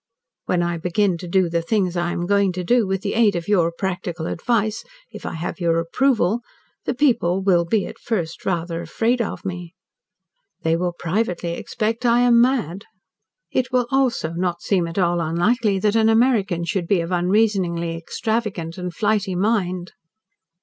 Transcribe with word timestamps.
When 0.47 0.63
I 0.63 0.79
begin 0.79 1.15
to 1.19 1.27
do 1.27 1.47
the 1.47 1.61
things 1.61 1.95
I 1.95 2.11
am 2.11 2.25
going 2.25 2.53
to 2.53 2.63
do, 2.63 2.87
with 2.87 3.03
the 3.03 3.13
aid 3.13 3.35
of 3.35 3.47
your 3.47 3.71
practical 3.71 4.25
advice, 4.25 4.83
if 5.11 5.27
I 5.27 5.33
have 5.33 5.59
your 5.59 5.77
approval, 5.77 6.41
the 6.85 6.95
people 6.95 7.39
will 7.43 7.65
be 7.65 7.85
at 7.85 7.99
first 7.99 8.43
rather 8.43 8.81
afraid 8.81 9.21
of 9.21 9.45
me. 9.45 9.75
They 10.63 10.75
will 10.75 10.91
privately 10.97 11.55
suspect 11.61 12.03
I 12.03 12.21
am 12.21 12.41
mad. 12.41 12.85
It 13.51 13.71
will, 13.71 13.85
also, 13.91 14.31
not 14.33 14.63
seem 14.63 14.87
at 14.87 14.97
all 14.97 15.21
unlikely 15.21 15.77
that 15.77 15.95
an 15.95 16.09
American 16.09 16.63
should 16.65 16.87
be 16.87 16.99
of 17.01 17.11
unreasoningly 17.11 17.95
extravagant 17.95 18.79
and 18.79 18.91
flighty 18.91 19.35
mind. 19.35 19.91